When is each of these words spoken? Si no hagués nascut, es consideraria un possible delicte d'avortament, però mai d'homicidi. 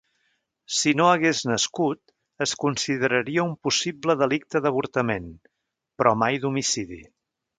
Si 0.77 0.91
no 1.01 1.09
hagués 1.09 1.41
nascut, 1.49 1.99
es 2.45 2.53
consideraria 2.63 3.45
un 3.51 3.53
possible 3.67 4.17
delicte 4.23 4.63
d'avortament, 4.67 5.31
però 6.01 6.17
mai 6.25 6.43
d'homicidi. 6.47 7.01